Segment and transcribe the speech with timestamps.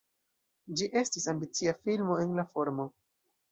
[0.79, 2.91] Ĝi estis ambicia filmo en la formo.